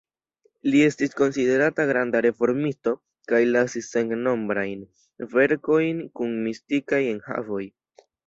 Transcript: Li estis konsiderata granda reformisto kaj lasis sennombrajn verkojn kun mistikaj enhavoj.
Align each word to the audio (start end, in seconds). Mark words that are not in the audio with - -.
Li 0.67 0.79
estis 0.85 1.11
konsiderata 1.17 1.83
granda 1.89 2.21
reformisto 2.25 2.93
kaj 3.33 3.41
lasis 3.49 3.91
sennombrajn 3.97 4.81
verkojn 5.37 6.03
kun 6.21 6.35
mistikaj 6.49 7.03
enhavoj. 7.13 7.63